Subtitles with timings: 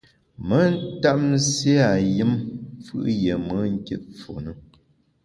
[0.47, 2.33] Me ntap nségha yùm
[2.85, 4.51] fù’ yié me nkit fu ne.